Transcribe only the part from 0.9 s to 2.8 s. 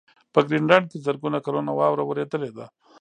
کې زرګونه کلونه واوره ورېدلې ده.